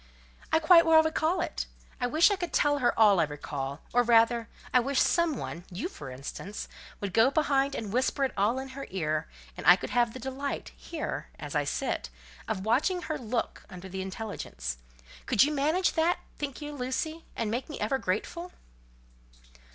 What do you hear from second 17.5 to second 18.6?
make me ever grateful?"